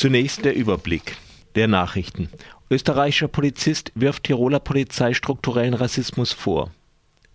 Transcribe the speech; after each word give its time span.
Zunächst 0.00 0.46
der 0.46 0.56
Überblick 0.56 1.18
der 1.56 1.68
Nachrichten. 1.68 2.30
Österreichischer 2.70 3.28
Polizist 3.28 3.92
wirft 3.94 4.24
Tiroler 4.24 4.58
Polizei 4.58 5.12
strukturellen 5.12 5.74
Rassismus 5.74 6.32
vor. 6.32 6.70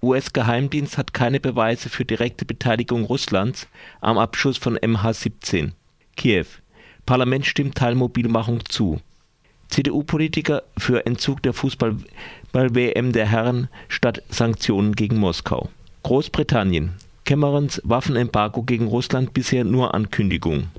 US-Geheimdienst 0.01 0.97
hat 0.97 1.13
keine 1.13 1.39
Beweise 1.39 1.89
für 1.89 2.05
direkte 2.05 2.43
Beteiligung 2.43 3.03
Russlands 3.03 3.67
am 4.01 4.17
Abschuss 4.17 4.57
von 4.57 4.79
MH17. 4.79 5.73
Kiew. 6.17 6.47
Parlament 7.05 7.45
stimmt 7.45 7.75
Teilmobilmachung 7.75 8.65
zu. 8.67 8.99
CDU-Politiker 9.69 10.63
für 10.75 11.05
Entzug 11.05 11.43
der 11.43 11.53
Fußball-WM 11.53 13.11
der 13.11 13.27
Herren 13.27 13.67
statt 13.89 14.23
Sanktionen 14.29 14.95
gegen 14.95 15.17
Moskau. 15.19 15.69
Großbritannien. 16.01 16.93
Camerons 17.25 17.79
Waffenembargo 17.83 18.63
gegen 18.63 18.87
Russland 18.87 19.35
bisher 19.35 19.65
nur 19.65 19.93
Ankündigung. 19.93 20.69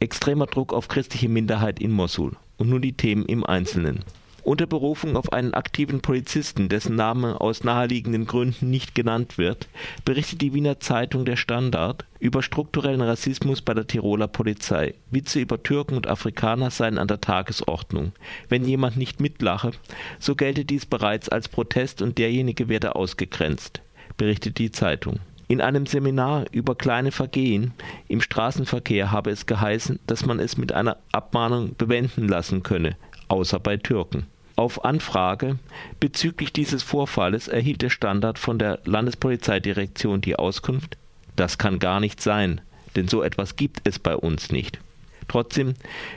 Extremer 0.00 0.46
Druck 0.46 0.72
auf 0.72 0.88
christliche 0.88 1.28
Minderheit 1.28 1.80
in 1.80 1.90
Mosul. 1.90 2.32
Und 2.58 2.68
nun 2.70 2.82
die 2.82 2.94
Themen 2.94 3.26
im 3.26 3.44
Einzelnen. 3.44 4.04
Unter 4.46 4.66
Berufung 4.66 5.16
auf 5.16 5.32
einen 5.32 5.54
aktiven 5.54 6.02
Polizisten, 6.02 6.68
dessen 6.68 6.94
Name 6.94 7.40
aus 7.40 7.64
naheliegenden 7.64 8.28
Gründen 8.28 8.70
nicht 8.70 8.94
genannt 8.94 9.38
wird, 9.38 9.66
berichtet 10.04 10.40
die 10.40 10.54
Wiener 10.54 10.78
Zeitung 10.78 11.24
Der 11.24 11.34
Standard 11.34 12.04
über 12.20 12.44
strukturellen 12.44 13.00
Rassismus 13.00 13.60
bei 13.60 13.74
der 13.74 13.88
Tiroler 13.88 14.28
Polizei. 14.28 14.94
Witze 15.10 15.40
über 15.40 15.60
Türken 15.64 15.96
und 15.96 16.06
Afrikaner 16.06 16.70
seien 16.70 16.96
an 16.98 17.08
der 17.08 17.20
Tagesordnung. 17.20 18.12
Wenn 18.48 18.64
jemand 18.64 18.96
nicht 18.96 19.18
mitlache, 19.18 19.72
so 20.20 20.36
gelte 20.36 20.64
dies 20.64 20.86
bereits 20.86 21.28
als 21.28 21.48
Protest 21.48 22.00
und 22.00 22.16
derjenige 22.16 22.68
werde 22.68 22.94
ausgegrenzt, 22.94 23.82
berichtet 24.16 24.58
die 24.58 24.70
Zeitung. 24.70 25.18
In 25.48 25.60
einem 25.60 25.86
Seminar 25.86 26.46
über 26.50 26.74
kleine 26.74 27.12
Vergehen 27.12 27.72
im 28.08 28.20
Straßenverkehr 28.20 29.12
habe 29.12 29.30
es 29.30 29.46
geheißen, 29.46 30.00
dass 30.06 30.26
man 30.26 30.40
es 30.40 30.56
mit 30.56 30.72
einer 30.72 30.96
Abmahnung 31.12 31.76
bewenden 31.76 32.26
lassen 32.26 32.64
könne, 32.64 32.96
außer 33.28 33.60
bei 33.60 33.76
Türken. 33.76 34.26
Auf 34.56 34.84
Anfrage 34.84 35.58
bezüglich 36.00 36.52
dieses 36.52 36.82
Vorfalles 36.82 37.46
erhielt 37.46 37.82
der 37.82 37.90
Standard 37.90 38.38
von 38.38 38.58
der 38.58 38.80
Landespolizeidirektion 38.86 40.20
die 40.20 40.36
Auskunft: 40.36 40.96
„Das 41.36 41.58
kann 41.58 41.78
gar 41.78 42.00
nicht 42.00 42.20
sein, 42.20 42.60
denn 42.96 43.06
so 43.06 43.22
etwas 43.22 43.54
gibt 43.54 43.86
es 43.86 43.98
bei 44.00 44.16
uns 44.16 44.50
nicht. 44.50 44.80
“Trotzdem 45.28 45.74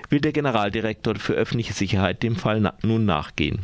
will 0.10 0.22
der 0.22 0.32
Generaldirektor 0.32 1.16
für 1.16 1.34
öffentliche 1.34 1.74
Sicherheit 1.74 2.24
dem 2.24 2.36
Fall 2.36 2.74
nun 2.82 3.06
nachgehen. 3.06 3.60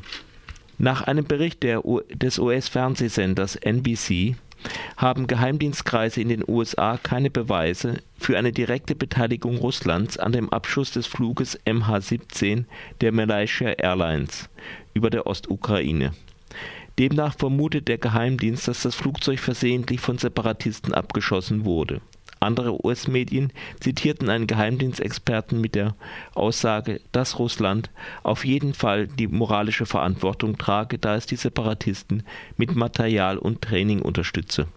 Nach 0.78 1.02
einem 1.04 1.26
Bericht 1.26 1.64
des 1.64 2.38
US-Fernsehsenders 2.38 3.56
NBC 3.56 4.36
haben 4.98 5.28
Geheimdienstkreise 5.28 6.22
in 6.22 6.30
den 6.30 6.44
USA 6.48 6.98
keine 6.98 7.30
Beweise 7.30 8.02
für 8.18 8.38
eine 8.38 8.52
direkte 8.52 8.96
Beteiligung 8.96 9.58
Russlands 9.58 10.18
an 10.18 10.32
dem 10.32 10.50
Abschuss 10.50 10.92
des 10.92 11.08
Fluges 11.08 11.60
MH17 11.66 12.66
der 13.02 13.12
Malaysia 13.12 13.70
Airlines 13.70 14.50
über 14.94 15.10
der 15.10 15.28
Ostukraine. 15.28 16.14
Demnach 16.98 17.36
vermutet 17.38 17.88
der 17.88 17.98
Geheimdienst, 17.98 18.68
dass 18.68 18.84
das 18.84 18.96
Flugzeug 18.96 19.40
versehentlich 19.40 20.00
von 20.00 20.18
Separatisten 20.18 20.94
abgeschossen 20.94 21.66
wurde 21.66 22.02
andere 22.46 22.86
US-Medien 22.86 23.52
zitierten 23.80 24.30
einen 24.30 24.48
Geheimdienstexperten 24.48 25.60
mit 25.60 25.76
der 25.76 25.96
Aussage, 26.34 27.02
dass 27.12 27.40
Russland 27.40 27.90
auf 28.24 28.46
jeden 28.46 28.74
Fall 28.74 29.08
die 29.08 29.28
moralische 29.28 29.86
Verantwortung 29.86 30.58
trage, 30.58 30.98
da 30.98 31.16
es 31.16 31.26
die 31.26 31.36
Separatisten 31.36 32.24
mit 32.56 32.76
Material 32.76 33.38
und 33.38 33.62
Training 33.62 34.02
unterstütze. 34.02 34.68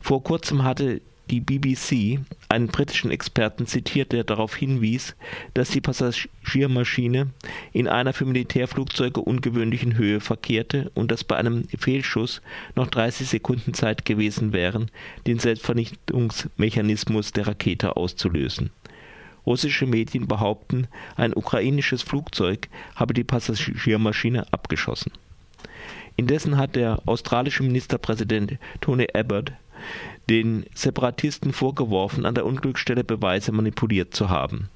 Vor 0.00 0.22
kurzem 0.22 0.64
hatte 0.64 1.00
die 1.30 1.40
BBC 1.40 2.20
einen 2.48 2.68
britischen 2.68 3.10
Experten 3.10 3.66
zitiert, 3.66 4.12
der 4.12 4.24
darauf 4.24 4.56
hinwies, 4.56 5.14
dass 5.54 5.70
die 5.70 5.80
Passagiermaschine 5.80 7.30
in 7.72 7.88
einer 7.88 8.12
für 8.12 8.24
Militärflugzeuge 8.24 9.20
ungewöhnlichen 9.20 9.96
Höhe 9.96 10.20
verkehrte 10.20 10.90
und 10.94 11.10
dass 11.10 11.24
bei 11.24 11.36
einem 11.36 11.64
Fehlschuss 11.78 12.40
noch 12.74 12.88
30 12.88 13.28
Sekunden 13.28 13.74
Zeit 13.74 14.04
gewesen 14.04 14.52
wären, 14.52 14.90
den 15.26 15.38
Selbstvernichtungsmechanismus 15.38 17.32
der 17.32 17.46
Rakete 17.48 17.96
auszulösen. 17.96 18.70
Russische 19.46 19.86
Medien 19.86 20.26
behaupten, 20.26 20.88
ein 21.16 21.34
ukrainisches 21.34 22.02
Flugzeug 22.02 22.68
habe 22.96 23.14
die 23.14 23.24
Passagiermaschine 23.24 24.46
abgeschossen. 24.52 25.12
Indessen 26.16 26.56
hat 26.56 26.74
der 26.74 27.00
australische 27.06 27.62
Ministerpräsident 27.62 28.58
Tony 28.80 29.06
Abbott 29.14 29.52
den 30.28 30.66
Separatisten 30.74 31.52
vorgeworfen, 31.52 32.26
an 32.26 32.34
der 32.34 32.46
Unglücksstelle 32.46 33.04
Beweise 33.04 33.52
manipuliert 33.52 34.14
zu 34.14 34.28
haben. 34.28 34.68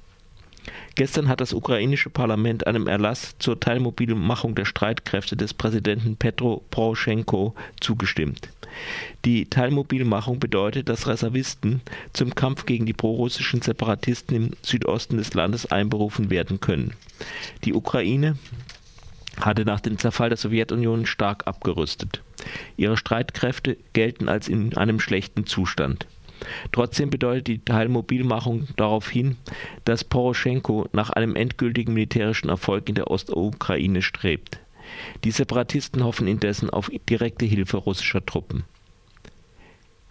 Gestern 0.95 1.27
hat 1.27 1.41
das 1.41 1.53
ukrainische 1.53 2.09
Parlament 2.09 2.67
einem 2.67 2.87
Erlass 2.87 3.35
zur 3.39 3.59
Teilmobilmachung 3.59 4.55
der 4.55 4.65
Streitkräfte 4.65 5.35
des 5.35 5.53
Präsidenten 5.53 6.15
Petro 6.15 6.63
Poroschenko 6.69 7.55
zugestimmt. 7.79 8.49
Die 9.25 9.45
Teilmobilmachung 9.45 10.39
bedeutet, 10.39 10.89
dass 10.89 11.07
Reservisten 11.07 11.81
zum 12.11 12.35
Kampf 12.35 12.65
gegen 12.65 12.85
die 12.85 12.93
prorussischen 12.93 13.61
Separatisten 13.61 14.35
im 14.35 14.51
Südosten 14.61 15.17
des 15.17 15.33
Landes 15.33 15.71
einberufen 15.71 16.29
werden 16.29 16.59
können. 16.59 16.93
Die 17.63 17.73
Ukraine 17.73 18.37
hatte 19.39 19.65
nach 19.65 19.79
dem 19.79 19.97
Zerfall 19.97 20.29
der 20.29 20.37
Sowjetunion 20.37 21.05
stark 21.05 21.47
abgerüstet. 21.47 22.21
Ihre 22.77 22.97
Streitkräfte 22.97 23.77
gelten 23.93 24.29
als 24.29 24.47
in 24.47 24.75
einem 24.77 24.99
schlechten 24.99 25.45
Zustand. 25.45 26.07
Trotzdem 26.71 27.09
bedeutet 27.09 27.47
die 27.47 27.59
Teilmobilmachung 27.63 28.67
darauf 28.75 29.09
hin, 29.09 29.37
dass 29.85 30.03
Poroschenko 30.03 30.89
nach 30.91 31.09
einem 31.09 31.35
endgültigen 31.35 31.93
militärischen 31.93 32.49
Erfolg 32.49 32.89
in 32.89 32.95
der 32.95 33.09
Ostukraine 33.09 34.01
strebt. 34.01 34.59
Die 35.23 35.31
Separatisten 35.31 36.03
hoffen 36.03 36.27
indessen 36.27 36.69
auf 36.69 36.91
direkte 37.09 37.45
Hilfe 37.45 37.77
russischer 37.77 38.25
Truppen. 38.25 38.63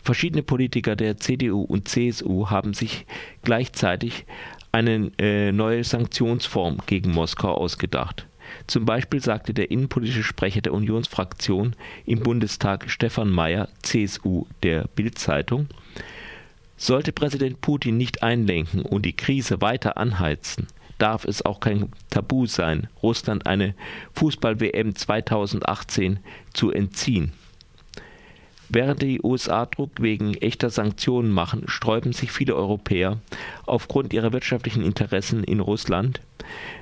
Verschiedene 0.02 0.42
Politiker 0.42 0.97
der 0.97 1.19
CDU 1.19 1.62
und 1.62 1.88
CSU 1.88 2.50
haben 2.50 2.75
sich 2.75 3.06
gleichzeitig 3.42 4.25
eine 4.72 5.12
äh, 5.19 5.52
neue 5.52 5.84
Sanktionsform 5.84 6.78
gegen 6.86 7.12
Moskau 7.12 7.54
ausgedacht. 7.54 8.26
Zum 8.66 8.84
Beispiel 8.84 9.20
sagte 9.22 9.54
der 9.54 9.70
innenpolitische 9.70 10.22
Sprecher 10.22 10.60
der 10.60 10.74
Unionsfraktion 10.74 11.74
im 12.06 12.20
Bundestag 12.20 12.90
Stefan 12.90 13.30
Mayer 13.30 13.68
(CSU) 13.82 14.46
der 14.62 14.88
Bild-Zeitung: 14.94 15.68
„Sollte 16.76 17.12
Präsident 17.12 17.60
Putin 17.60 17.96
nicht 17.96 18.22
einlenken 18.22 18.82
und 18.82 19.06
die 19.06 19.12
Krise 19.16 19.60
weiter 19.60 19.96
anheizen, 19.96 20.66
darf 20.98 21.24
es 21.24 21.44
auch 21.44 21.60
kein 21.60 21.90
Tabu 22.10 22.46
sein, 22.46 22.88
Russland 23.02 23.46
eine 23.46 23.74
Fußball-WM 24.14 24.94
2018 24.94 26.19
zu 26.52 26.70
entziehen. 26.70 27.32
“Während 28.72 29.02
die 29.02 29.20
USA 29.22 29.66
Druck 29.66 30.00
wegen 30.00 30.34
echter 30.34 30.70
Sanktionen 30.70 31.30
machen, 31.30 31.64
sträuben 31.66 32.12
sich 32.12 32.32
viele 32.32 32.56
Europäer 32.56 33.18
aufgrund 33.66 34.12
ihrer 34.12 34.32
wirtschaftlichen 34.32 34.82
Interessen 34.82 35.44
in 35.44 35.60
Russland 35.60 36.20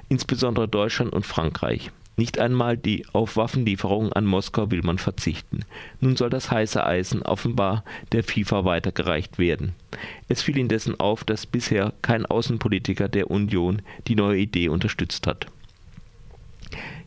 insbesondere 0.08 0.68
Deutschland 0.68 1.12
und 1.12 1.26
Frankreich. 1.26 1.90
Nicht 2.16 2.38
einmal 2.38 2.76
die 2.76 3.06
auf 3.12 3.36
Waffenlieferungen 3.36 4.12
an 4.12 4.26
Moskau 4.26 4.70
will 4.70 4.82
man 4.82 4.98
verzichten. 4.98 5.60
Nun 6.00 6.16
soll 6.16 6.28
das 6.28 6.50
heiße 6.50 6.84
Eisen 6.84 7.22
offenbar 7.22 7.82
der 8.12 8.24
FIFA 8.24 8.64
weitergereicht 8.64 9.38
werden. 9.38 9.72
Es 10.28 10.42
fiel 10.42 10.58
indessen 10.58 11.00
auf, 11.00 11.24
dass 11.24 11.46
bisher 11.46 11.94
kein 12.02 12.26
Außenpolitiker 12.26 13.08
der 13.08 13.30
Union 13.30 13.80
die 14.06 14.16
neue 14.16 14.38
Idee 14.40 14.68
unterstützt 14.68 15.26
hat. 15.26 15.46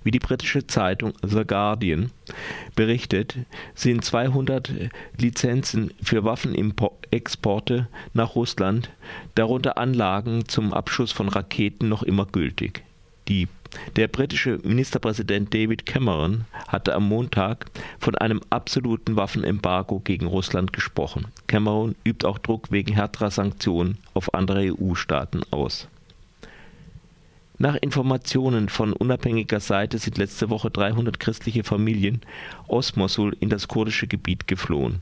Wie 0.04 0.12
die 0.12 0.20
britische 0.20 0.68
Zeitung 0.68 1.14
The 1.22 1.46
Guardian 1.46 2.12
berichtet, 2.76 3.38
sind 3.76 4.04
200 4.04 4.72
Lizenzen 5.18 5.92
für 6.02 6.24
Waffenexporte 6.24 7.88
nach 8.14 8.36
Russland, 8.36 8.90
darunter 9.36 9.78
Anlagen 9.78 10.48
zum 10.48 10.74
Abschuss 10.74 11.12
von 11.12 11.30
Raketen, 11.30 11.90
noch 11.90 12.04
immer 12.04 12.26
gültig 12.26 12.84
der 13.96 14.08
britische 14.08 14.60
Ministerpräsident 14.64 15.54
David 15.54 15.86
Cameron 15.86 16.46
hatte 16.68 16.94
am 16.94 17.08
Montag 17.08 17.66
von 18.00 18.16
einem 18.16 18.42
absoluten 18.50 19.16
Waffenembargo 19.16 20.00
gegen 20.00 20.28
Russland 20.28 20.74
gesprochen. 20.74 21.28
Cameron 21.48 21.96
übt 22.04 22.28
auch 22.28 22.38
Druck 22.38 22.72
wegen 22.72 22.94
härterer 22.94 23.32
Sanktionen 23.32 23.98
auf 24.14 24.34
andere 24.34 24.74
EU-Staaten 24.74 25.42
aus. 25.52 25.88
Nach 27.58 27.76
Informationen 27.76 28.70
von 28.70 28.94
unabhängiger 28.94 29.60
Seite 29.60 29.98
sind 30.00 30.18
letzte 30.18 30.50
Woche 30.50 30.72
300 30.72 31.20
christliche 31.20 31.64
Familien 31.64 32.22
aus 32.68 32.96
Mosul 32.96 33.36
in 33.40 33.50
das 33.50 33.68
kurdische 33.68 34.08
Gebiet 34.08 34.48
geflohen 34.48 35.02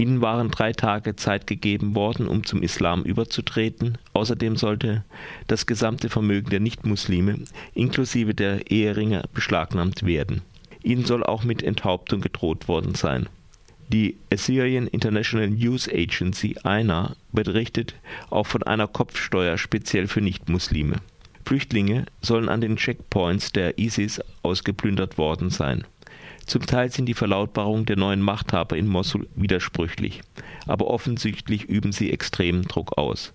Ihnen 0.00 0.20
waren 0.20 0.50
drei 0.50 0.72
Tage 0.72 1.16
Zeit 1.16 1.48
gegeben 1.48 1.96
worden, 1.96 2.28
um 2.28 2.46
zum 2.46 2.62
Islam 2.62 3.02
überzutreten. 3.02 3.98
Außerdem 4.12 4.56
sollte 4.56 5.04
das 5.48 5.66
gesamte 5.66 6.08
Vermögen 6.08 6.50
der 6.50 6.60
Nichtmuslime 6.60 7.40
inklusive 7.74 8.32
der 8.32 8.70
Eheringe 8.70 9.24
beschlagnahmt 9.34 10.06
werden. 10.06 10.42
Ihnen 10.84 11.04
soll 11.04 11.24
auch 11.24 11.42
mit 11.42 11.64
Enthauptung 11.64 12.20
gedroht 12.20 12.68
worden 12.68 12.94
sein. 12.94 13.28
Die 13.88 14.16
Assyrian 14.32 14.86
International 14.86 15.48
News 15.48 15.88
Agency 15.88 16.54
(INA) 16.62 17.16
berichtet 17.32 17.94
auch 18.30 18.46
von 18.46 18.62
einer 18.62 18.86
Kopfsteuer 18.86 19.58
speziell 19.58 20.06
für 20.06 20.20
Nichtmuslime 20.20 21.00
Flüchtlinge 21.48 22.04
sollen 22.20 22.50
an 22.50 22.60
den 22.60 22.76
Checkpoints 22.76 23.52
der 23.52 23.78
ISIS 23.78 24.20
ausgeplündert 24.42 25.16
worden 25.16 25.48
sein. 25.48 25.86
Zum 26.44 26.66
Teil 26.66 26.92
sind 26.92 27.06
die 27.06 27.14
Verlautbarungen 27.14 27.86
der 27.86 27.96
neuen 27.96 28.20
Machthaber 28.20 28.76
in 28.76 28.86
Mossul 28.86 29.26
widersprüchlich, 29.34 30.20
aber 30.66 30.88
offensichtlich 30.88 31.64
üben 31.64 31.92
sie 31.92 32.12
extremen 32.12 32.64
Druck 32.64 32.98
aus 32.98 33.32